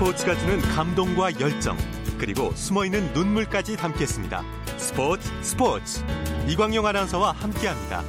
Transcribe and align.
스포츠가 0.00 0.34
주는 0.34 0.58
감동과 0.60 1.40
열정, 1.40 1.76
그리고 2.18 2.52
숨어있는 2.54 3.12
눈물까지 3.12 3.76
담겠습니다. 3.76 4.42
스포츠 4.78 5.28
스포츠 5.42 6.02
이광용 6.48 6.86
아나운서와 6.86 7.32
함께합니다. 7.32 8.02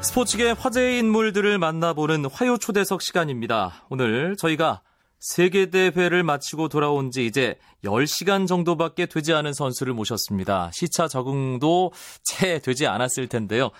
스포츠계 0.00 0.50
화제의 0.50 0.98
인물들을 0.98 1.56
만나보는 1.56 2.24
화요 2.24 2.58
초대석 2.58 3.00
시간입니다. 3.00 3.84
오늘 3.90 4.34
저희가 4.36 4.82
세계대회를 5.20 6.24
마치고 6.24 6.68
돌아온 6.68 7.12
지 7.12 7.26
이제 7.26 7.54
10시간 7.84 8.48
정도밖에 8.48 9.06
되지 9.06 9.34
않은 9.34 9.52
선수를 9.52 9.94
모셨습니다. 9.94 10.72
시차 10.72 11.06
적응도 11.06 11.92
채 12.24 12.58
되지 12.58 12.88
않았을 12.88 13.28
텐데요. 13.28 13.70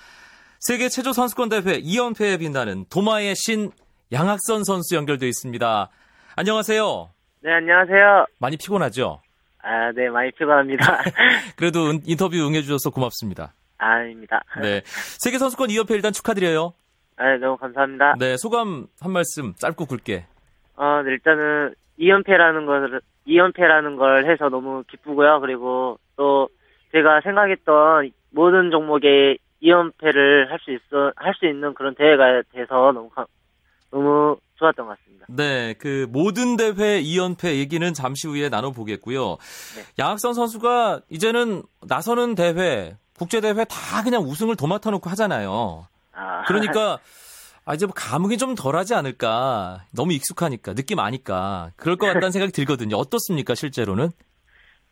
세계 0.61 0.89
체조 0.89 1.13
선수권 1.13 1.49
대회 1.49 1.83
2연패에 1.83 2.39
빛나는 2.39 2.87
도마의 2.91 3.35
신 3.37 3.73
양학선 4.13 4.65
선수 4.65 4.95
연결돼 4.97 5.27
있습니다. 5.29 5.89
안녕하세요. 6.37 7.11
네, 7.43 7.53
안녕하세요. 7.53 8.27
많이 8.39 8.57
피곤하죠? 8.57 9.21
아, 9.63 9.93
네, 9.93 10.09
많이 10.11 10.31
피곤합니다. 10.33 10.85
그래도 11.57 11.93
인터뷰 12.05 12.37
응해주셔서 12.37 12.91
고맙습니다. 12.91 13.55
아닙니다. 13.79 14.43
네. 14.61 14.83
세계 14.85 15.39
선수권 15.39 15.69
2연패 15.69 15.91
일단 15.93 16.13
축하드려요. 16.13 16.75
아, 17.17 17.37
너무 17.39 17.57
감사합니다. 17.57 18.15
네, 18.19 18.37
소감 18.37 18.87
한 19.01 19.13
말씀 19.13 19.55
짧고 19.55 19.87
굵게. 19.87 20.27
어, 20.77 21.03
네, 21.03 21.13
일단은 21.13 21.75
2연패라는 21.99 22.67
걸 22.67 23.01
2연패라는 23.27 23.97
걸 23.97 24.31
해서 24.31 24.49
너무 24.49 24.85
기쁘고요. 24.89 25.41
그리고 25.41 25.99
또 26.17 26.49
제가 26.93 27.21
생각했던 27.23 28.11
모든 28.31 28.71
종목에 28.71 29.39
2연패를 29.63 30.49
할 30.49 30.59
수 30.61 30.73
있어 30.73 31.13
할 31.17 31.35
수 31.35 31.47
있는 31.47 31.73
그런 31.75 31.95
대회가 31.95 32.43
돼서 32.53 32.93
너무 32.93 33.09
감, 33.11 33.25
너무 33.95 34.37
좋았던 34.57 34.87
것 34.87 34.99
같습니다. 34.99 35.27
네, 35.29 35.75
그 35.75 36.09
모든 36.11 36.57
대회 36.57 37.01
2연패 37.01 37.55
얘기는 37.59 37.95
잠시 37.95 38.27
후에 38.27 38.49
나눠보겠고요. 38.49 39.29
네. 39.31 39.83
양학선 40.01 40.35
선수가 40.35 41.03
이제는 41.11 41.63
나서는 41.87 42.35
대회, 42.35 42.97
국제 43.17 43.41
대회 43.41 43.55
다 43.55 44.03
그냥 44.03 44.23
우승을 44.23 44.57
도맡아 44.57 44.91
놓고 44.91 45.09
하잖아요. 45.11 45.87
아, 46.13 46.43
그러니까 46.47 46.99
아 47.65 47.75
이제 47.75 47.87
뭐 47.87 47.95
감흥이 47.97 48.37
좀 48.37 48.57
덜하지 48.57 48.95
않을까. 48.95 49.85
너무 49.95 50.13
익숙하니까 50.13 50.75
느낌 50.75 50.99
아니까 50.99 51.71
그럴 51.77 51.97
것 51.97 52.07
같다는 52.07 52.33
생각이 52.33 52.53
들거든요. 52.53 52.97
어떻습니까 52.97 53.55
실제로는? 53.55 54.11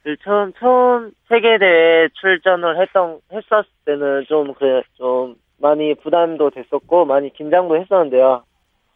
그 0.05 0.17
처음 0.23 0.53
처음 0.59 1.13
세계 1.29 1.59
대회 1.59 2.09
출전을 2.21 2.81
했던 2.81 3.21
했었을 3.33 3.69
때는 3.85 4.25
좀그좀 4.29 5.37
많이 5.59 5.95
부담도 5.95 6.51
됐었고 6.51 7.05
많이 7.05 7.33
긴장도 7.33 7.77
했었는데요. 7.77 8.45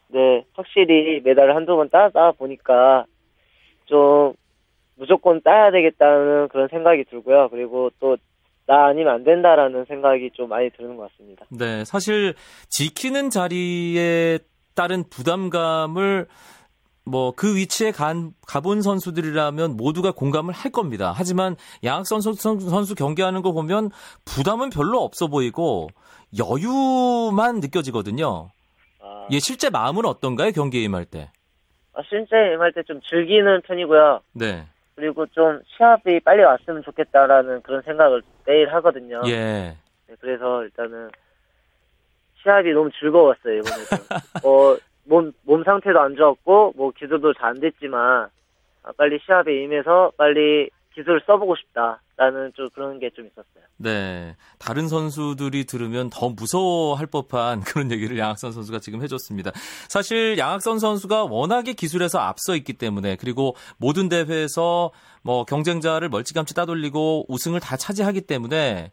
네, 0.09 0.45
확실히 0.55 1.21
메달을 1.25 1.55
한두 1.57 1.77
번 1.77 1.89
따다 1.91 2.33
보니까 2.33 3.05
좀 3.87 4.35
무조건 4.97 5.43
따야 5.43 5.71
되겠다는 5.71 6.49
그런 6.49 6.69
생각이 6.69 7.05
들고요. 7.05 7.49
그리고 7.51 7.91
또 8.01 8.17
나 8.67 8.87
아니면 8.87 9.15
안 9.15 9.25
된다라는 9.25 9.85
생각이 9.87 10.31
좀 10.35 10.49
많이 10.49 10.71
드는 10.71 10.97
것 10.97 11.11
같습니다. 11.11 11.47
네, 11.51 11.85
사실 11.85 12.35
지키는 12.69 13.31
자리에 13.31 14.41
따른 14.75 15.05
부담감을 15.09 16.27
뭐그 17.05 17.55
위치에 17.55 17.93
간, 17.93 18.33
가본 18.49 18.83
선수들이라면 18.83 19.77
모두가 19.77 20.11
공감을 20.11 20.53
할 20.53 20.73
겁니다. 20.73 21.13
하지만 21.15 21.55
양학선 21.85 22.21
선수, 22.21 22.59
선수 22.69 22.97
경기하는 22.97 23.43
거 23.43 23.53
보면 23.53 23.91
부담은 24.25 24.71
별로 24.71 25.01
없어 25.03 25.29
보이고 25.29 25.89
여유만 26.37 27.61
느껴지거든요. 27.61 28.49
아, 29.07 29.29
예, 29.31 29.39
실제 29.39 29.71
마음은 29.71 30.05
어떤가요? 30.05 30.51
경기에 30.53 30.83
임할 30.83 31.05
때? 31.05 31.31
아, 31.95 32.03
실제 32.09 32.53
임할 32.55 32.73
때 32.73 32.83
좀 32.83 33.01
즐기는 33.03 33.63
편이고요. 33.63 34.21
네. 34.35 34.67
그리고 34.95 35.27
좀 35.27 35.61
시합이 35.77 36.21
빨리 36.21 36.43
왔으면 36.43 36.83
좋겠다라는 36.83 37.63
그런 37.63 37.83
생각을 37.83 38.23
매일 38.47 38.73
하거든요. 38.75 39.23
예. 39.27 39.77
네, 40.09 40.15
그래서 40.21 40.65
일단은 40.65 41.11
시합이 42.43 42.73
너무 42.73 42.91
즐거웠어요 42.99 43.59
이번에도. 43.59 43.97
어, 44.49 44.77
몸, 45.05 45.33
몸 45.45 45.63
상태도 45.65 46.01
안 46.01 46.17
좋았고 46.17 46.73
뭐 46.77 46.91
기술도 46.93 47.35
잘 47.35 47.51
안 47.51 47.61
됐지만 47.61 48.29
아, 48.83 48.93
빨리 48.97 49.19
시합에 49.25 49.63
임해서 49.65 50.13
빨리 50.17 50.71
기술을 50.97 51.23
써보고 51.27 51.55
싶다라는 51.57 52.53
좀 52.55 52.69
그런 52.75 52.99
게 52.99 53.11
좀 53.15 53.27
있었어요. 53.27 53.65
네. 53.79 54.37
다른 54.59 54.89
선수들이 54.89 55.65
들으면 55.65 56.11
더 56.11 56.29
무서워할 56.31 57.07
법한 57.07 57.61
그런 57.65 57.91
얘기를 57.91 58.19
양학선 58.19 58.53
선수가 58.53 58.79
지금 58.81 59.03
해줬습니다. 59.03 59.53
사실 59.89 60.37
양학선 60.39 60.79
선수가 60.79 61.25
워낙에 61.25 61.75
기술에서 61.75 62.19
앞서 62.19 62.57
있기 62.57 62.73
때문에 62.75 63.17
그리고 63.17 63.55
모든 63.77 64.09
대회에서 64.09 64.91
뭐 65.23 65.45
경쟁자를 65.45 66.09
멀찌감치 66.09 66.55
따돌리고 66.55 67.27
우승을 67.29 67.61
다 67.61 67.77
차지하기 67.77 68.23
때문에 68.23 68.93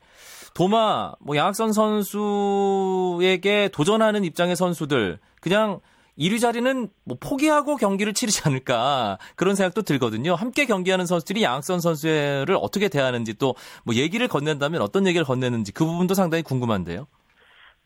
도마 0.53 1.13
뭐 1.19 1.35
양학선 1.35 1.73
선수에게 1.73 3.69
도전하는 3.69 4.23
입장의 4.23 4.55
선수들 4.55 5.19
그냥 5.41 5.79
1위 6.17 6.39
자리는 6.39 6.89
뭐 7.05 7.17
포기하고 7.19 7.75
경기를 7.75 8.13
치르지 8.13 8.41
않을까 8.45 9.17
그런 9.35 9.55
생각도 9.55 9.81
들거든요. 9.81 10.35
함께 10.35 10.65
경기하는 10.65 11.05
선수들이 11.05 11.41
양학선 11.43 11.79
선수를 11.79 12.55
어떻게 12.61 12.87
대하는지 12.89 13.33
또 13.37 13.53
뭐 13.85 13.95
얘기를 13.95 14.27
건넨다면 14.27 14.81
어떤 14.81 15.07
얘기를 15.07 15.25
건네는지 15.25 15.71
그 15.73 15.85
부분도 15.85 16.13
상당히 16.13 16.43
궁금한데요. 16.43 17.07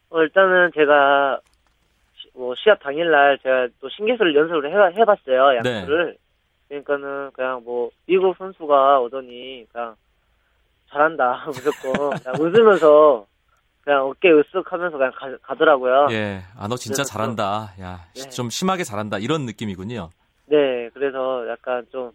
어, 0.10 0.22
일단은 0.22 0.72
제가 0.74 1.40
시, 2.16 2.30
뭐 2.34 2.54
시합 2.56 2.80
당일날 2.82 3.40
제가 3.44 3.68
또 3.82 3.90
신기술 3.90 4.36
연습을 4.36 4.72
해, 4.72 5.00
해봤어요 5.00 5.62
네. 5.62 5.76
양수를. 5.76 6.18
그러니까는 6.70 7.32
그냥 7.32 7.62
뭐 7.64 7.90
미국 8.06 8.36
선수가 8.38 9.00
오더니 9.02 9.66
그냥 9.72 9.96
잘한다 10.90 11.46
무조건 11.48 12.12
그냥 12.20 12.36
웃으면서 12.40 13.26
그냥 13.88 14.04
어깨 14.06 14.28
으쓱하면서 14.30 14.92
그냥 14.92 15.12
가, 15.42 15.56
더라고요 15.56 16.08
예, 16.12 16.42
아 16.58 16.68
너 16.68 16.76
진짜 16.76 17.04
잘한다. 17.06 17.72
야, 17.80 18.02
네. 18.16 18.30
좀 18.30 18.50
심하게 18.50 18.84
잘한다 18.84 19.18
이런 19.20 19.46
느낌이군요. 19.46 20.10
네, 20.48 20.90
그래서 20.94 21.48
약간 21.50 21.86
좀 21.90 22.12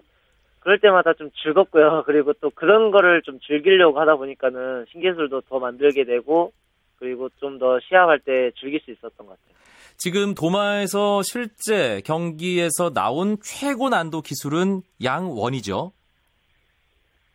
그럴 0.61 0.79
때마다 0.79 1.15
좀 1.15 1.31
즐겁고요. 1.43 2.03
그리고 2.07 2.35
또 2.43 2.51
그런 2.51 2.91
거를 2.91 3.23
좀 3.23 3.39
즐기려고 3.41 3.99
하다 3.99 4.17
보니까는 4.17 4.85
신기술도 4.93 5.41
더 5.49 5.59
만들게 5.59 6.05
되고 6.05 6.53
그리고 6.99 7.31
좀 7.41 7.59
더 7.59 7.81
시합할 7.81 8.19
때 8.21 8.51
즐길 8.61 8.79
수 8.81 8.91
있었던 8.91 9.27
것 9.27 9.29
같아요. 9.29 9.57
지금 9.97 10.35
도마에서 10.35 11.23
실제 11.23 12.03
경기에서 12.05 12.93
나온 12.93 13.39
최고 13.43 13.89
난도 13.89 14.21
기술은 14.21 14.83
양원이죠. 15.03 15.93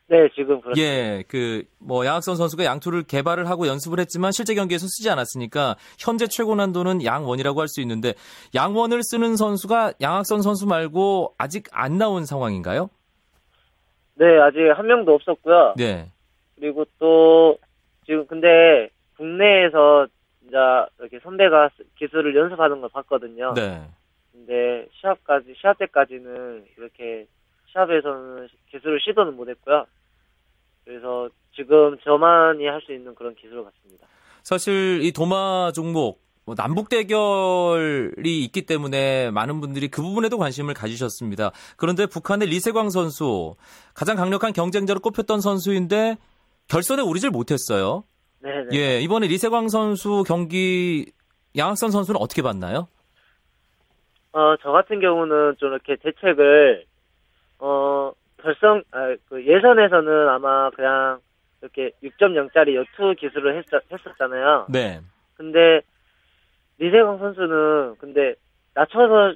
네, 0.10 0.30
지금 0.36 0.62
그렇죠. 0.62 0.82
예, 0.82 1.24
그, 1.28 1.64
뭐, 1.80 2.06
양학선 2.06 2.38
선수가 2.38 2.64
양투를 2.64 3.04
개발을 3.04 3.50
하고 3.50 3.68
연습을 3.68 4.00
했지만 4.00 4.32
실제 4.32 4.56
경기에서 4.56 4.88
쓰지 4.88 5.10
않았으니까 5.10 5.76
현재 6.00 6.28
최고 6.28 6.56
난도는 6.56 7.04
양원이라고 7.04 7.60
할 7.60 7.68
수 7.68 7.82
있는데 7.82 8.14
양원을 8.56 9.04
쓰는 9.04 9.36
선수가 9.36 9.94
양학선 10.00 10.42
선수 10.42 10.66
말고 10.66 11.36
아직 11.38 11.66
안 11.72 11.98
나온 11.98 12.26
상황인가요? 12.26 12.90
네, 14.16 14.40
아직 14.40 14.60
한 14.74 14.88
명도 14.88 15.14
없었고요. 15.14 15.74
네. 15.76 16.10
그리고 16.56 16.86
또 16.98 17.58
지금 18.06 18.26
근데 18.26 18.90
국내에서 19.18 20.08
이제 20.48 20.56
이렇게 21.00 21.20
선배가 21.20 21.70
기술을 21.98 22.34
연습하는 22.34 22.80
걸 22.80 22.90
봤거든요. 22.90 23.54
네. 23.54 23.82
근데 24.32 24.88
시합까지 24.94 25.54
시합 25.60 25.78
때까지는 25.78 26.66
이렇게 26.78 27.28
시합에서는 27.72 28.48
기술을 28.72 29.00
시도는 29.02 29.36
못했고요. 29.36 29.86
그래서 30.88 31.30
지금 31.54 31.98
저만이 32.04 32.66
할 32.66 32.82
수 32.82 32.94
있는 32.94 33.14
그런 33.14 33.36
기술 33.36 33.64
같습니다. 33.66 34.08
사실 34.42 35.02
이 35.04 35.12
도마 35.12 35.72
종목 35.76 36.22
뭐 36.46 36.56
남북 36.56 36.88
대결이 36.88 38.44
있기 38.46 38.66
때문에 38.66 39.30
많은 39.32 39.60
분들이 39.60 39.90
그 39.90 40.02
부분에도 40.02 40.38
관심을 40.38 40.74
가지셨습니다. 40.74 41.52
그런데 41.76 42.06
북한의 42.06 42.48
리세광 42.48 42.90
선수 42.90 43.56
가장 43.94 44.16
강력한 44.16 44.54
경쟁자로 44.54 45.02
꼽혔던 45.02 45.42
선수인데 45.42 46.16
결선에 46.70 47.02
오르질 47.02 47.32
못했어요. 47.32 48.06
네, 48.40 48.64
네. 48.70 48.78
예, 48.78 49.02
이번에 49.02 49.28
리세광 49.28 49.68
선수 49.68 50.24
경기 50.26 51.12
양학선 51.58 51.92
선수는 51.92 52.22
어떻게 52.22 52.42
봤나요? 52.42 52.88
어, 54.32 54.56
저 54.62 54.72
같은 54.72 55.02
경우는 55.02 55.56
좀 55.58 55.74
이렇게 55.74 55.98
대책을 55.98 56.86
어, 57.60 58.14
결성 58.42 58.84
아, 58.92 59.16
그 59.30 59.46
예선에서는 59.46 60.30
아마 60.30 60.70
그냥 60.72 61.20
이렇게 61.62 61.92
6.0짜리 62.04 62.76
여투 62.76 63.16
기술을 63.20 63.58
했, 63.58 63.66
했었잖아요. 63.92 64.68
네. 64.70 65.02
근데 65.36 65.82
리세광 66.78 67.18
선수는 67.18 67.96
근데 67.98 68.36
낮춰서 68.74 69.34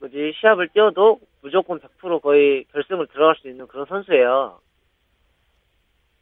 뭐지 0.00 0.34
시합을 0.38 0.68
뛰어도 0.68 1.18
무조건 1.42 1.80
100% 1.80 2.20
거의 2.22 2.64
결승을 2.72 3.06
들어갈 3.08 3.36
수 3.36 3.48
있는 3.48 3.66
그런 3.66 3.86
선수예요. 3.86 4.60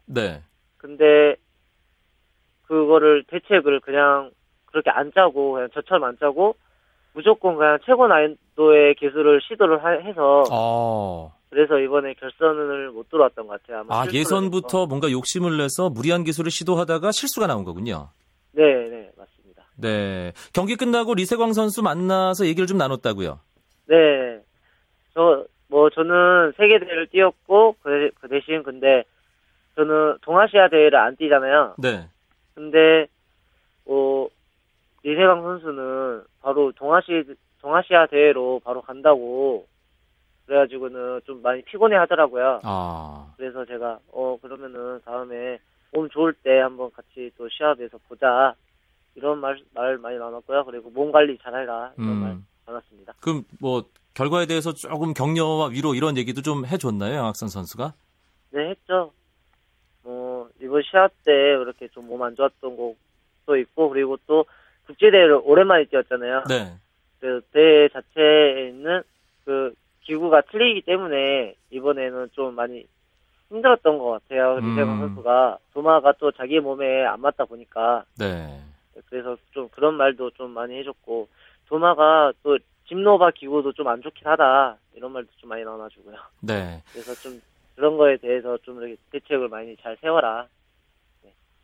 네. 0.06 0.40
근데 0.78 1.36
그거를 2.66 3.24
대책을 3.24 3.80
그냥 3.80 4.30
그렇게 4.66 4.90
안 4.90 5.12
짜고 5.12 5.52
그냥 5.52 5.68
저처럼 5.74 6.04
안 6.04 6.18
짜고 6.18 6.56
무조건 7.12 7.56
그냥 7.56 7.78
최고 7.84 8.06
난이도의 8.06 8.94
기술을 8.96 9.40
시도를 9.42 9.82
하- 9.82 9.90
해서 9.90 10.44
어. 10.50 11.32
그래서 11.56 11.78
이번에 11.78 12.12
결선을 12.12 12.90
못 12.90 13.08
들어왔던 13.08 13.46
것 13.46 13.62
같아요. 13.62 13.78
아마 13.78 14.02
아, 14.02 14.06
예선부터 14.12 14.84
뭔가 14.84 15.10
욕심을 15.10 15.56
내서 15.56 15.88
무리한 15.88 16.22
기술을 16.22 16.50
시도하다가 16.50 17.12
실수가 17.12 17.46
나온 17.46 17.64
거군요. 17.64 17.92
해서. 17.94 18.12
네, 18.52 18.90
네, 18.90 19.10
맞습니다. 19.16 19.64
네. 19.76 20.32
경기 20.52 20.76
끝나고 20.76 21.14
리세광 21.14 21.54
선수 21.54 21.82
만나서 21.82 22.44
얘기를 22.44 22.66
좀 22.66 22.76
나눴다고요. 22.76 23.40
네. 23.86 24.38
저, 25.14 25.46
뭐, 25.68 25.88
저는 25.88 26.52
세계 26.58 26.78
대회를 26.78 27.06
뛰었고, 27.06 27.76
그, 27.82 28.10
그 28.20 28.28
대신 28.28 28.62
근데, 28.62 29.04
저는 29.76 30.18
동아시아 30.20 30.68
대회를 30.68 30.98
안 30.98 31.16
뛰잖아요. 31.16 31.76
네. 31.78 32.06
근데, 32.54 33.06
어, 33.86 34.28
리세강 35.04 35.42
선수는 35.42 36.22
바로 36.42 36.72
동아시, 36.72 37.24
동아시아 37.62 38.04
대회로 38.08 38.60
바로 38.62 38.82
간다고, 38.82 39.66
그래가지고는 40.46 41.20
좀 41.26 41.42
많이 41.42 41.62
피곤해 41.62 41.96
하더라고요. 41.96 42.60
아. 42.62 43.32
그래서 43.36 43.64
제가, 43.64 43.98
어, 44.12 44.38
그러면은 44.40 45.00
다음에 45.04 45.58
몸 45.92 46.08
좋을 46.08 46.32
때 46.34 46.60
한번 46.60 46.90
같이 46.92 47.30
또 47.36 47.48
시합에서 47.48 47.98
보자. 48.08 48.54
이런 49.14 49.38
말, 49.40 49.58
말 49.74 49.96
많이 49.98 50.18
나눴고요. 50.18 50.64
그리고 50.66 50.90
몸 50.90 51.10
관리 51.10 51.38
잘해라. 51.42 51.92
이런 51.96 52.16
말 52.20 52.30
음. 52.32 52.46
나눴습니다. 52.66 53.14
그럼 53.20 53.44
뭐 53.60 53.84
결과에 54.14 54.46
대해서 54.46 54.72
조금 54.72 55.14
격려와 55.14 55.68
위로 55.68 55.94
이런 55.94 56.16
얘기도 56.16 56.42
좀 56.42 56.66
해줬나요, 56.66 57.14
양학선 57.16 57.48
선수가? 57.48 57.94
네, 58.50 58.70
했죠. 58.70 59.12
뭐, 60.02 60.48
이번 60.60 60.82
시합 60.82 61.10
때 61.24 61.32
그렇게 61.56 61.88
좀 61.88 62.06
몸 62.06 62.22
안 62.22 62.36
좋았던 62.36 62.76
것도 62.76 63.56
있고, 63.56 63.88
그리고 63.88 64.16
또 64.26 64.44
국제대회를 64.86 65.40
오랜만에 65.44 65.86
뛰었잖아요. 65.86 66.44
네. 66.48 66.74
그 67.20 67.40
대회 67.52 67.88
자체에 67.88 68.68
있는 68.68 69.02
그 69.44 69.74
기구가 70.06 70.42
틀리기 70.42 70.82
때문에 70.82 71.54
이번에는 71.70 72.30
좀 72.32 72.54
많이 72.54 72.86
힘들었던 73.48 73.98
것 73.98 74.10
같아요. 74.10 74.58
리세강 74.60 74.94
음. 74.94 74.98
선수가 75.00 75.58
도마가 75.74 76.12
또 76.18 76.30
자기 76.32 76.60
몸에 76.60 77.04
안 77.04 77.20
맞다 77.20 77.44
보니까 77.44 78.04
네. 78.18 78.60
그래서 79.08 79.36
좀 79.50 79.68
그런 79.70 79.94
말도 79.94 80.30
좀 80.30 80.50
많이 80.52 80.76
해줬고 80.78 81.28
도마가 81.68 82.32
또 82.42 82.58
집노바 82.88 83.32
기구도 83.32 83.72
좀 83.72 83.88
안 83.88 84.00
좋긴 84.00 84.26
하다 84.26 84.76
이런 84.94 85.12
말도 85.12 85.28
좀 85.38 85.50
많이 85.50 85.64
나눠주고요. 85.64 86.16
네. 86.40 86.82
그래서 86.92 87.12
좀 87.14 87.40
그런 87.74 87.96
거에 87.96 88.16
대해서 88.16 88.56
좀 88.58 88.78
이렇게 88.80 88.96
대책을 89.10 89.48
많이 89.48 89.76
잘 89.76 89.96
세워라 90.00 90.46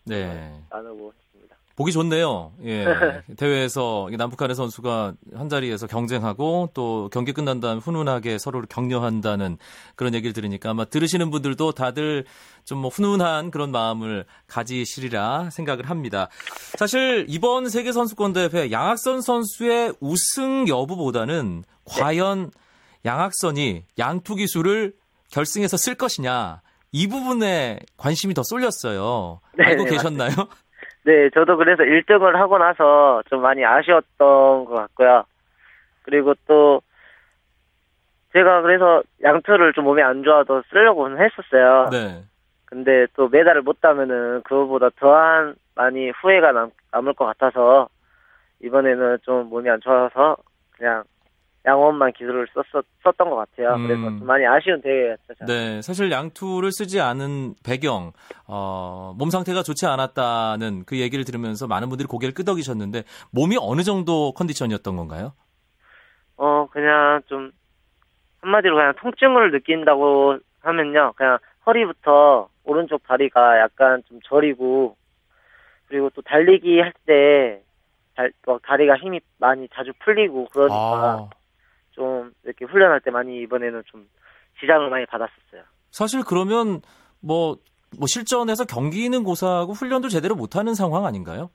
네. 0.05 0.61
나누고 0.69 1.13
했습니다. 1.13 1.22
보기 1.77 1.93
좋네요. 1.93 2.53
예. 2.65 2.85
대회에서 3.39 4.11
이 4.11 4.17
남북한의 4.17 4.55
선수가 4.55 5.15
한 5.35 5.49
자리에서 5.49 5.87
경쟁하고 5.87 6.71
또 6.75 7.09
경기 7.13 7.33
끝난 7.33 7.61
다음 7.61 7.79
훈훈하게 7.79 8.37
서로를 8.37 8.67
격려한다는 8.69 9.57
그런 9.97 10.15
얘기를 10.15 10.35
들으니까 10.35 10.71
아마 10.71 10.85
들으시는 10.85 11.31
분들도 11.31 11.73
다들 11.73 12.27
좀 12.65 12.83
뭐 12.83 12.91
훈훈한 12.91 13.51
그런 13.53 13.71
마음을 13.71 14.25
가지시리라 14.49 15.51
생각을 15.51 15.89
합니다. 15.89 16.29
사실 16.77 17.25
이번 17.29 17.69
세계 17.69 17.93
선수권 17.93 18.33
대회 18.33 18.71
양학선 18.71 19.23
선수의 19.23 19.95
우승 20.01 20.67
여부보다는 20.69 21.65
과연 21.85 22.51
양학선이 23.05 23.85
양투 23.99 24.35
기술을 24.35 24.95
결승에서 25.31 25.77
쓸 25.77 25.95
것이냐 25.95 26.61
이 26.91 27.07
부분에 27.07 27.79
관심이 27.97 28.35
더 28.35 28.43
쏠렸어요. 28.45 29.41
네, 29.57 29.65
알고 29.65 29.85
네, 29.85 29.91
계셨나요? 29.93 30.35
네, 31.05 31.31
저도 31.31 31.57
그래서 31.57 31.83
1등을 31.83 32.35
하고 32.35 32.59
나서 32.59 33.23
좀 33.29 33.43
많이 33.43 33.65
아쉬웠던 33.65 34.65
것 34.65 34.71
같고요. 34.71 35.25
그리고 36.03 36.35
또 36.47 36.81
제가 38.33 38.63
그래서 38.63 39.03
양투를 39.23 39.73
좀 39.73 39.85
몸이 39.85 40.03
안 40.03 40.23
좋아도 40.23 40.63
쓰려고는 40.71 41.19
했었어요. 41.19 41.89
네. 41.91 42.23
근데 42.67 43.07
또 43.15 43.29
메달을 43.29 43.63
못 43.63 43.81
따면은 43.81 44.43
그거보다 44.45 44.89
더한 44.97 45.55
많이 45.75 46.11
후회가 46.11 46.53
남, 46.53 46.71
남을 46.93 47.15
것 47.15 47.27
같아서 47.27 47.89
이번에는 48.63 49.19
좀 49.23 49.49
몸이 49.51 49.69
안 49.69 49.81
좋아서 49.81 50.37
그냥 50.77 51.05
양원만 51.65 52.13
기술을 52.13 52.49
썼, 52.53 52.85
썼던 53.05 53.31
것 53.31 53.37
같아요. 53.37 53.75
음. 53.75 53.87
그래서 53.87 54.03
좀 54.03 54.27
많이 54.27 54.45
아쉬운 54.47 54.81
대회였죠. 54.83 55.35
저는. 55.39 55.47
네, 55.47 55.83
사실 55.83 56.11
양투를 56.11 56.73
쓰지 56.73 57.01
않은 57.01 57.55
배경, 57.65 58.13
어, 58.47 59.15
몸 59.17 59.31
상태가 59.31 59.63
좋지 59.63 59.87
않았다는 59.87 60.85
그 60.87 60.99
얘기를 60.99 61.25
들으면서 61.25 61.69
많은 61.69 61.89
분들이 61.89 62.07
고개를 62.09 62.35
끄덕이셨는데 62.35 63.05
몸이 63.31 63.57
어느 63.61 63.83
정도 63.83 64.33
컨디션이었던 64.33 64.97
건가요? 64.97 65.33
어, 66.37 66.67
그냥 66.71 67.23
좀, 67.27 67.53
한마디로 68.41 68.75
그냥 68.75 68.95
통증을 69.01 69.53
느낀다고 69.53 70.39
하면요. 70.61 71.13
그냥 71.15 71.39
허리부터 71.65 72.49
오른쪽 72.65 73.07
다리가 73.07 73.61
약간 73.61 74.03
좀 74.09 74.19
저리고, 74.25 74.97
그리고 75.87 76.11
또 76.11 76.23
달리기 76.23 76.81
할 76.81 76.93
때, 77.07 77.63
달, 78.17 78.33
막 78.47 78.61
다리가 78.63 78.97
힘이 78.97 79.21
많이 79.39 79.69
자주 79.73 79.93
풀리고, 80.01 80.49
그러니까 80.51 80.75
아, 80.75 81.31
좀 81.93 82.33
이렇게 82.45 82.65
훈련할 82.65 83.01
때 83.01 83.11
많이 83.11 83.41
이번에는 83.43 83.83
좀 83.87 84.07
지장을 84.61 84.89
많이 84.91 85.07
받았었어요. 85.07 85.63
사실 85.91 86.23
그러면 86.27 86.81
뭐, 87.21 87.57
뭐 87.99 88.07
실전에서 88.07 88.65
경기는 88.65 89.23
고사하고 89.23 89.73
훈련도 89.73 90.09
제대로 90.09 90.35
못하는 90.35 90.75
상황 90.75 91.05
아닌가요? 91.07 91.51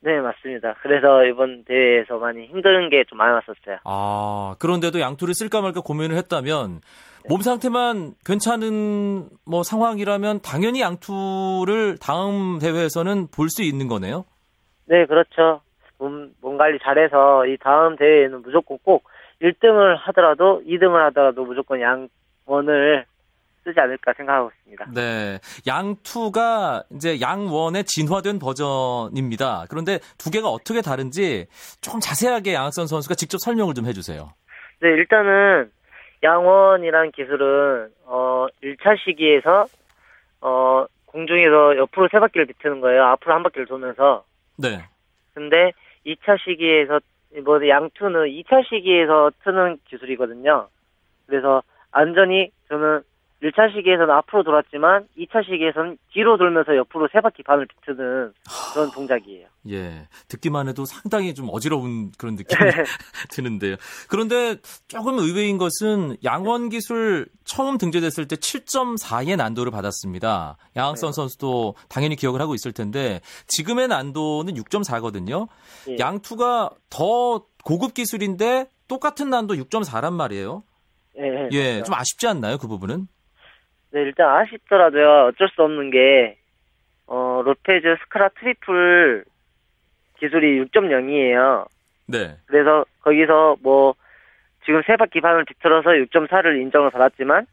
네, 0.00 0.18
맞습니다. 0.20 0.74
그래서 0.82 1.24
이번 1.24 1.64
대회에서 1.64 2.18
많이 2.18 2.46
힘든 2.46 2.88
게 2.90 3.04
좀 3.08 3.18
많았었어요. 3.18 3.78
아, 3.84 4.56
그런데도 4.58 4.98
양투를 5.00 5.32
쓸까 5.34 5.60
말까 5.60 5.80
고민을 5.80 6.16
했다면 6.16 6.80
몸 7.28 7.40
상태만 7.40 8.14
괜찮은 8.26 9.28
뭐 9.46 9.62
상황이라면 9.62 10.40
당연히 10.42 10.80
양투를 10.80 11.98
다음 12.00 12.58
대회에서는 12.58 13.28
볼 13.28 13.48
수 13.48 13.62
있는 13.62 13.86
거네요. 13.86 14.24
네, 14.86 15.06
그렇죠. 15.06 15.60
몸, 15.98 16.32
몸 16.40 16.56
관리 16.56 16.80
잘해서 16.82 17.46
이 17.46 17.56
다음 17.58 17.94
대회에는 17.94 18.42
무조건 18.42 18.78
꼭 18.82 19.04
1등을 19.42 19.96
하더라도 19.98 20.62
2등을 20.66 20.98
하더라도 21.08 21.44
무조건 21.44 21.80
양원을 21.80 23.04
쓰지 23.64 23.78
않을까 23.78 24.12
생각하고 24.16 24.50
있습니다. 24.58 24.86
네. 24.94 25.38
양투가 25.66 26.84
이제 26.94 27.20
양원의 27.20 27.84
진화된 27.84 28.38
버전입니다. 28.38 29.66
그런데 29.68 29.98
두 30.18 30.30
개가 30.30 30.48
어떻게 30.48 30.80
다른지 30.80 31.46
조금 31.80 32.00
자세하게 32.00 32.54
양학선 32.54 32.86
선수가 32.86 33.14
직접 33.14 33.38
설명을 33.38 33.74
좀 33.74 33.86
해주세요. 33.86 34.32
네, 34.80 34.88
일단은 34.88 35.70
양원이란 36.22 37.12
기술은 37.12 37.90
어 38.06 38.46
1차 38.62 38.98
시기에서 39.04 39.66
어 40.40 40.86
공중에서 41.06 41.76
옆으로 41.76 42.08
세 42.10 42.18
바퀴를 42.18 42.46
비트는 42.46 42.80
거예요. 42.80 43.04
앞으로 43.04 43.34
한 43.34 43.42
바퀴를 43.42 43.66
돌면서. 43.66 44.24
네. 44.56 44.84
근데 45.34 45.72
2차 46.06 46.38
시기에서 46.42 47.00
뭐 47.44 47.66
양투는 47.66 48.26
2차 48.26 48.68
시기에서 48.68 49.30
트는 49.44 49.78
기술이거든요. 49.88 50.68
그래서 51.26 51.62
안전히 51.90 52.50
저는 52.68 53.02
1차 53.42 53.74
시기에서는 53.74 54.08
앞으로 54.10 54.44
돌았지만 54.44 55.08
2차 55.18 55.44
시기에서는 55.44 55.98
뒤로 56.12 56.38
돌면서 56.38 56.76
옆으로 56.76 57.08
세 57.12 57.20
바퀴 57.20 57.42
반을 57.42 57.66
비트는 57.66 58.32
그런 58.72 58.90
동작이에요. 58.92 59.48
예. 59.70 60.08
듣기만 60.28 60.68
해도 60.68 60.84
상당히 60.84 61.34
좀 61.34 61.48
어지러운 61.50 62.12
그런 62.18 62.36
느낌이 62.36 62.70
드는데요. 63.30 63.76
그런데 64.08 64.56
조금 64.86 65.18
의외인 65.18 65.58
것은 65.58 66.16
양원 66.22 66.68
기술 66.68 67.26
처음 67.44 67.78
등재됐을 67.78 68.28
때 68.28 68.36
7.4의 68.36 69.36
난도를 69.36 69.72
받았습니다. 69.72 70.56
양학선 70.76 71.10
네. 71.10 71.12
선수도 71.12 71.74
당연히 71.88 72.14
기억을 72.14 72.40
하고 72.40 72.54
있을 72.54 72.72
텐데 72.72 73.20
지금의 73.48 73.88
난도는 73.88 74.54
6.4거든요. 74.54 75.48
예. 75.90 75.96
양투가 75.98 76.70
더 76.90 77.44
고급 77.64 77.94
기술인데 77.94 78.68
똑같은 78.86 79.30
난도 79.30 79.54
6.4란 79.54 80.12
말이에요. 80.12 80.62
예, 81.18 81.48
예, 81.52 81.72
맞죠. 81.74 81.84
좀 81.86 81.94
아쉽지 81.94 82.26
않나요, 82.26 82.58
그 82.58 82.68
부분은? 82.68 83.06
네, 83.92 84.00
일단 84.02 84.28
아쉽더라도요, 84.36 85.26
어쩔 85.28 85.48
수 85.48 85.62
없는 85.62 85.90
게, 85.90 86.38
어, 87.06 87.42
로페즈 87.44 87.96
쓰카하라 88.04 88.30
트리플 88.40 89.24
기술이 90.18 90.60
6.0이에요. 90.64 91.66
네. 92.06 92.36
그래서 92.46 92.86
거기서 93.02 93.56
뭐, 93.62 93.94
지금 94.64 94.80
세 94.86 94.96
바퀴 94.96 95.20
반을 95.20 95.44
비틀어서 95.44 95.90
6.4를 95.90 96.60
인정을 96.62 96.90
받았지만, 96.90 97.46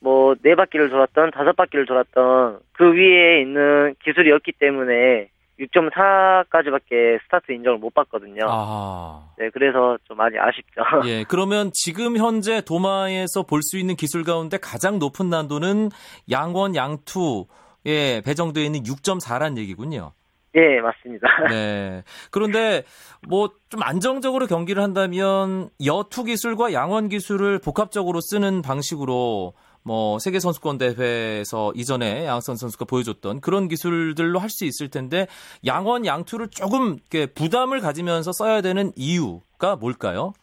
뭐, 0.00 0.34
네 0.42 0.54
바퀴를 0.54 0.90
돌았던, 0.90 1.30
다섯 1.30 1.56
바퀴를 1.56 1.86
돌았던, 1.86 2.60
그 2.72 2.92
위에 2.92 3.40
있는 3.40 3.94
기술이었기 4.04 4.52
때문에, 4.52 5.30
6.4까지밖에 5.60 7.20
스타트 7.24 7.52
인정을 7.52 7.78
못 7.78 7.92
받거든요. 7.94 8.40
아. 8.48 9.28
네, 9.38 9.50
그래서 9.50 9.98
좀 10.04 10.16
많이 10.16 10.36
아쉽죠. 10.38 10.82
예, 11.06 11.24
그러면 11.24 11.70
지금 11.74 12.16
현재 12.16 12.60
도마에서 12.62 13.44
볼 13.44 13.60
수 13.62 13.78
있는 13.78 13.94
기술 13.96 14.24
가운데 14.24 14.58
가장 14.58 14.98
높은 14.98 15.28
난도는 15.30 15.90
양원, 16.30 16.74
양투에 16.74 18.22
배정되어 18.24 18.64
있는 18.64 18.82
6.4란 18.82 19.56
얘기군요. 19.58 20.12
예, 20.54 20.80
맞습니다. 20.80 21.26
네. 21.50 22.02
그런데 22.30 22.82
뭐 23.28 23.48
좀 23.72 23.82
안정적으로 23.82 24.46
경기를 24.46 24.82
한다면 24.82 25.70
여투 25.82 26.24
기술과 26.24 26.74
양원 26.74 27.08
기술을 27.08 27.58
복합적으로 27.58 28.20
쓰는 28.20 28.60
방식으로 28.60 29.54
뭐 29.84 30.18
세계 30.18 30.38
선수권 30.38 30.78
대회에서 30.78 31.72
이전에 31.74 32.26
양선 32.26 32.56
선수가 32.56 32.84
보여줬던 32.84 33.40
그런 33.40 33.68
기술들로 33.68 34.38
할 34.38 34.48
수 34.48 34.64
있을 34.64 34.90
텐데 34.90 35.26
양원 35.66 36.04
양투를 36.04 36.48
조금 36.50 36.96
부담을 37.34 37.80
가지면서 37.80 38.32
써야 38.32 38.60
되는 38.60 38.92
이유가 38.96 39.76
뭘까요? 39.76 40.34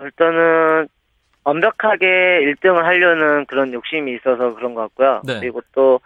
일단은 0.00 0.88
완벽하게 1.44 2.06
1등을 2.06 2.82
하려는 2.82 3.46
그런 3.46 3.72
욕심이 3.72 4.14
있어서 4.14 4.54
그런 4.54 4.74
것 4.74 4.82
같고요. 4.82 5.22
네. 5.24 5.40
그리고 5.40 5.60
또 5.72 6.00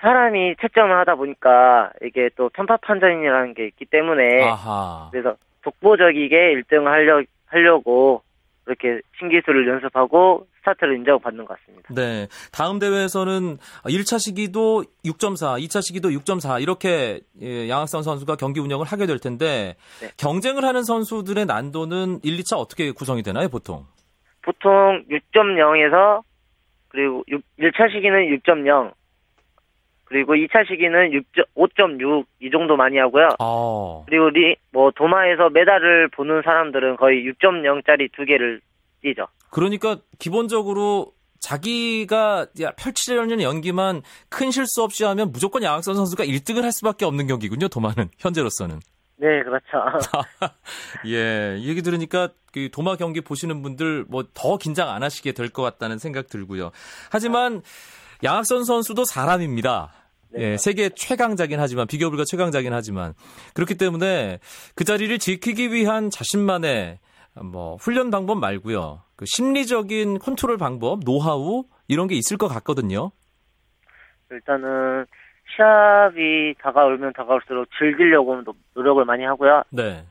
사람이 0.00 0.56
채점을 0.60 0.96
하다 0.96 1.16
보니까 1.16 1.90
이게 2.02 2.30
또 2.36 2.48
편파 2.50 2.76
판정이라는 2.78 3.54
게 3.54 3.66
있기 3.66 3.84
때문에 3.86 4.44
아하. 4.44 5.08
그래서 5.10 5.36
독보적이게 5.62 6.54
1등을 6.54 6.84
하려, 6.84 7.22
하려고 7.46 8.22
그렇게 8.68 9.00
신기술을 9.18 9.66
연습하고 9.66 10.46
스타트를 10.58 10.96
인정받는 10.98 11.46
것 11.46 11.58
같습니다. 11.58 11.88
네. 11.94 12.28
다음 12.52 12.78
대회에서는 12.78 13.56
1차 13.86 14.18
시기도 14.18 14.84
6.4, 15.06 15.58
2차 15.64 15.80
시기도 15.80 16.10
6.4 16.10 16.60
이렇게 16.60 17.20
예, 17.40 17.66
양학선 17.70 18.02
선수가 18.02 18.36
경기 18.36 18.60
운영을 18.60 18.84
하게 18.84 19.06
될 19.06 19.18
텐데 19.18 19.76
네. 20.02 20.08
경쟁을 20.18 20.64
하는 20.64 20.82
선수들의 20.82 21.46
난도는 21.46 22.20
1, 22.22 22.36
2차 22.36 22.58
어떻게 22.58 22.92
구성이 22.92 23.22
되나요, 23.22 23.48
보통? 23.48 23.86
보통 24.42 25.02
6.0에서 25.08 26.22
그리고 26.88 27.24
6, 27.28 27.40
1차 27.58 27.90
시기는 27.90 28.38
6.0 28.44 28.92
그리고 30.08 30.34
2차 30.34 30.66
시기는 30.66 31.22
5.6 31.54 32.24
이 32.40 32.50
정도 32.50 32.76
많이 32.76 32.96
하고요. 32.98 33.28
아. 33.38 34.02
그리고 34.06 34.30
리, 34.30 34.56
뭐 34.72 34.90
도마에서 34.94 35.50
메달을 35.50 36.08
보는 36.08 36.42
사람들은 36.44 36.96
거의 36.96 37.24
6.0짜리 37.24 38.10
두 38.12 38.24
개를 38.24 38.60
뛰죠. 39.02 39.26
그러니까 39.50 39.98
기본적으로 40.18 41.12
자기가 41.40 42.46
펼치려는 42.76 43.42
연기만 43.42 44.02
큰 44.28 44.50
실수 44.50 44.82
없이 44.82 45.04
하면 45.04 45.30
무조건 45.30 45.62
양학선 45.62 45.94
선수가 45.94 46.24
1등을 46.24 46.62
할 46.62 46.72
수밖에 46.72 47.04
없는 47.04 47.26
경기군요. 47.26 47.68
도마는 47.68 48.08
현재로서는. 48.18 48.80
네, 49.20 49.42
그렇죠. 49.42 49.66
예, 51.06 51.56
이 51.58 51.68
얘기 51.68 51.82
들으니까 51.82 52.28
그 52.52 52.70
도마 52.72 52.96
경기 52.96 53.20
보시는 53.20 53.62
분들 53.62 54.04
뭐 54.08 54.22
더 54.34 54.56
긴장 54.58 54.88
안 54.90 55.02
하시게 55.02 55.32
될 55.32 55.48
것 55.50 55.62
같다는 55.62 55.98
생각 55.98 56.28
들고요. 56.28 56.70
하지만 57.10 57.62
양학선 58.24 58.64
선수도 58.64 59.04
사람입니다. 59.04 59.92
네. 60.30 60.42
예, 60.52 60.56
세계 60.56 60.88
최강자긴 60.90 61.58
하지만 61.60 61.86
비교 61.86 62.10
불가 62.10 62.24
최강자긴 62.26 62.72
하지만 62.72 63.14
그렇기 63.54 63.76
때문에 63.76 64.38
그 64.74 64.84
자리를 64.84 65.18
지키기 65.18 65.72
위한 65.72 66.10
자신만의 66.10 66.98
뭐 67.42 67.76
훈련 67.76 68.10
방법 68.10 68.38
말고요. 68.38 69.02
그 69.16 69.24
심리적인 69.26 70.18
컨트롤 70.18 70.58
방법, 70.58 71.00
노하우 71.04 71.64
이런 71.88 72.08
게 72.08 72.14
있을 72.16 72.36
것 72.36 72.48
같거든요. 72.48 73.10
일단은 74.30 75.06
시합이 75.56 76.54
다가오면 76.60 77.12
다가올수록 77.14 77.68
즐기려고 77.78 78.42
노- 78.42 78.54
노력을 78.74 79.02
많이 79.04 79.24
하고요. 79.24 79.62
네. 79.70 80.04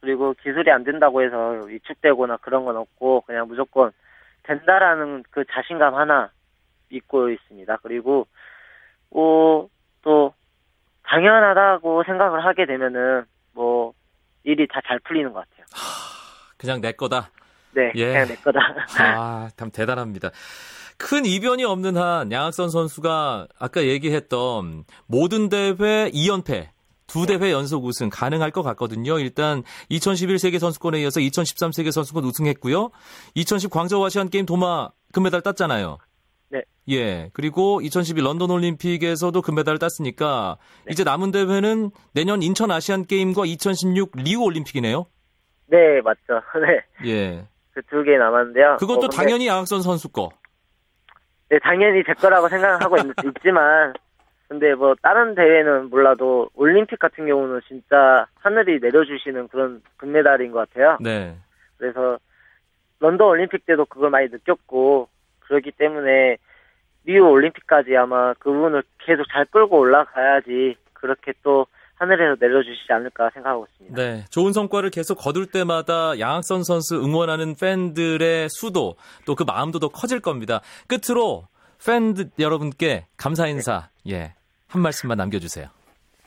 그리고 0.00 0.34
기술이 0.42 0.70
안 0.70 0.84
된다고 0.84 1.22
해서 1.22 1.60
위축되거나 1.66 2.38
그런 2.38 2.64
건 2.64 2.76
없고 2.76 3.22
그냥 3.22 3.46
무조건 3.48 3.92
된다라는 4.42 5.22
그 5.30 5.44
자신감 5.50 5.94
하나 5.94 6.30
믿고 6.88 7.30
있습니다. 7.30 7.78
그리고 7.82 8.26
어, 9.14 9.66
또 10.02 10.32
당연하다고 11.04 12.04
생각을 12.04 12.44
하게 12.44 12.66
되면은 12.66 13.24
뭐 13.52 13.92
일이 14.44 14.66
다 14.68 14.80
잘 14.86 14.98
풀리는 15.00 15.32
것 15.32 15.40
같아요. 15.48 15.66
그냥 16.56 16.80
내 16.80 16.92
거다. 16.92 17.30
네, 17.74 17.90
예. 17.96 18.06
그냥 18.12 18.28
내 18.28 18.34
거다. 18.36 18.60
아, 18.98 19.48
참 19.56 19.70
대단합니다. 19.70 20.30
큰 20.98 21.24
이변이 21.26 21.64
없는 21.64 21.96
한 21.96 22.30
양학선 22.30 22.70
선수가 22.70 23.48
아까 23.58 23.82
얘기했던 23.82 24.84
모든 25.06 25.48
대회 25.48 26.10
2연패, 26.10 26.68
두 27.08 27.26
대회 27.26 27.50
연속 27.50 27.84
우승 27.84 28.08
가능할 28.08 28.50
것 28.52 28.62
같거든요. 28.62 29.18
일단 29.18 29.62
2011 29.88 30.38
세계 30.38 30.58
선수권에 30.58 31.00
이어서 31.02 31.18
2013 31.20 31.72
세계 31.72 31.90
선수권 31.90 32.24
우승했고요. 32.24 32.90
2010 33.34 33.70
광저우 33.70 34.04
아시안 34.04 34.28
게임 34.30 34.46
도마 34.46 34.90
금메달 35.12 35.40
땄잖아요. 35.42 35.98
네. 36.52 36.62
예. 36.90 37.30
그리고 37.32 37.80
2012 37.80 38.22
런던 38.22 38.50
올림픽에서도 38.50 39.40
금메달을 39.40 39.78
땄으니까 39.78 40.58
이제 40.90 41.02
남은 41.02 41.30
대회는 41.30 41.90
내년 42.12 42.42
인천 42.42 42.70
아시안 42.70 43.06
게임과 43.06 43.46
2016 43.46 44.10
리우 44.16 44.42
올림픽이네요. 44.42 45.06
네, 45.66 46.00
맞죠. 46.02 46.42
네, 46.60 47.08
예. 47.08 47.46
그 47.74 47.80
두 47.88 48.04
개 48.04 48.18
남았는데요. 48.18 48.76
그것도 48.78 48.98
어, 48.98 49.00
근데- 49.08 49.16
당연히 49.16 49.46
양학선 49.46 49.80
선수 49.80 50.10
거. 50.10 50.28
네, 51.48 51.58
당연히 51.62 52.02
제 52.06 52.12
거라고 52.12 52.48
생각하고 52.48 52.96
있, 52.98 53.00
있지만, 53.38 53.94
근데 54.48 54.74
뭐, 54.74 54.94
다른 55.02 55.34
대회는 55.34 55.88
몰라도, 55.88 56.50
올림픽 56.54 56.98
같은 56.98 57.26
경우는 57.26 57.60
진짜 57.66 58.26
하늘이 58.40 58.78
내려주시는 58.80 59.48
그런 59.48 59.80
금메달인 59.96 60.50
것 60.52 60.68
같아요. 60.68 60.98
네. 61.00 61.34
그래서, 61.78 62.18
런던 63.00 63.26
올림픽 63.28 63.64
때도 63.64 63.86
그걸 63.86 64.10
많이 64.10 64.28
느꼈고, 64.28 65.08
그렇기 65.46 65.72
때문에, 65.72 66.36
리우 67.04 67.26
올림픽까지 67.26 67.96
아마 67.96 68.34
그 68.34 68.52
부분을 68.52 68.82
계속 68.98 69.24
잘 69.32 69.44
끌고 69.46 69.78
올라가야지, 69.78 70.76
그렇게 70.92 71.32
또, 71.42 71.66
하늘에서 72.02 72.36
내려주시지 72.40 72.92
않을까 72.92 73.30
생각하고 73.30 73.66
있습니다. 73.70 73.96
네, 73.96 74.24
좋은 74.28 74.52
성과를 74.52 74.90
계속 74.90 75.14
거둘 75.16 75.46
때마다 75.46 76.18
양학선 76.18 76.64
선수 76.64 76.96
응원하는 76.96 77.54
팬들의 77.54 78.48
수도 78.48 78.96
또 79.24 79.36
그 79.36 79.44
마음도 79.44 79.78
더 79.78 79.88
커질 79.88 80.18
겁니다. 80.20 80.60
끝으로 80.88 81.44
팬들 81.84 82.30
여러분께 82.40 83.06
감사 83.16 83.46
인사 83.46 83.88
예. 84.08 84.34
한 84.68 84.82
말씀만 84.82 85.16
남겨주세요. 85.16 85.66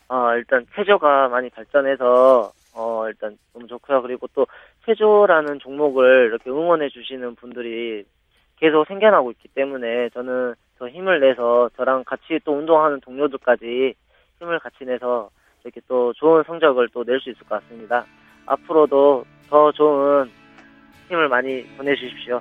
어, 0.07 0.33
일단 0.35 0.65
체조가 0.75 1.29
많이 1.29 1.49
발전해서 1.49 2.51
어, 2.73 3.07
일단 3.07 3.37
너무 3.53 3.67
좋고요. 3.67 4.01
그리고 4.01 4.27
또 4.33 4.45
체조라는 4.85 5.59
종목을 5.59 6.27
이렇게 6.27 6.49
응원해 6.49 6.89
주시는 6.89 7.35
분들이 7.35 8.05
계속 8.59 8.85
생겨나고 8.87 9.31
있기 9.31 9.49
때문에 9.49 10.09
저는 10.09 10.55
더 10.79 10.89
힘을 10.89 11.19
내서 11.19 11.69
저랑 11.77 12.03
같이 12.05 12.39
또 12.43 12.53
운동하는 12.53 12.99
동료들까지 13.01 13.93
힘을 14.39 14.59
같이 14.59 14.83
내서 14.85 15.29
이렇게 15.63 15.81
또 15.87 16.13
좋은 16.13 16.43
성적을 16.45 16.89
또 16.89 17.03
낼 17.03 17.19
수 17.19 17.29
있을 17.29 17.41
것 17.47 17.61
같습니다. 17.63 18.05
앞으로도 18.45 19.25
더 19.49 19.71
좋은 19.71 20.29
힘을 21.07 21.27
많이 21.29 21.63
보내주십시오. 21.77 22.39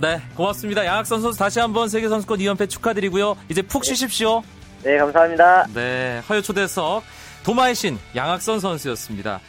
네, 0.00 0.16
고맙습니다. 0.36 0.84
양학선 0.84 1.20
선수 1.20 1.38
다시 1.38 1.60
한번 1.60 1.88
세계 1.88 2.08
선수권 2.08 2.38
2연패 2.38 2.68
축하드리고요. 2.70 3.36
이제 3.50 3.60
푹 3.62 3.84
쉬십시오. 3.84 4.42
네, 4.82 4.96
감사합니다. 4.98 5.66
네, 5.74 6.20
허여 6.28 6.40
초대석 6.40 7.02
도마의 7.44 7.74
신 7.74 7.96
양학선 8.16 8.60
선수였습니다. 8.60 9.40